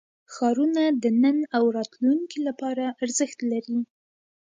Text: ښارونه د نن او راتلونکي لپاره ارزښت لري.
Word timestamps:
ښارونه 0.33 0.83
د 1.03 1.05
نن 1.21 1.37
او 1.55 1.63
راتلونکي 1.77 2.39
لپاره 2.47 2.85
ارزښت 3.03 3.39
لري. 3.51 3.79